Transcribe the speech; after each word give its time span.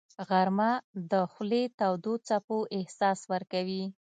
غرمه 0.29 0.71
د 1.11 1.13
خولې 1.31 1.63
تودو 1.79 2.13
څپو 2.27 2.57
احساس 2.77 3.19
ورکوي 3.31 3.83